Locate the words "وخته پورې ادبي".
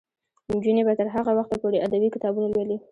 1.39-2.09